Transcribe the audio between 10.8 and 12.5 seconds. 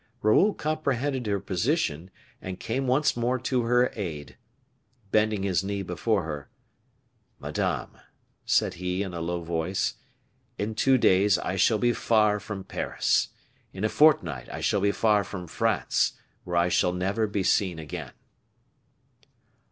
days I shall be far